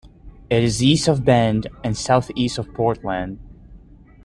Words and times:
It 0.49 0.63
is 0.63 0.81
east 0.81 1.07
of 1.07 1.23
Bend 1.23 1.67
and 1.83 1.95
southeast 1.95 2.57
of 2.57 2.73
Portland. 2.73 3.37